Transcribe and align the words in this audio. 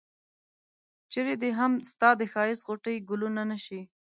چرې 1.11 1.33
دي 1.41 1.49
هم 1.59 1.71
ستا 1.91 2.09
د 2.19 2.21
ښایست 2.31 2.63
غوټۍ 2.67 2.95
ګلونه 3.09 3.41
نه 3.51 3.57
شي. 3.65 3.81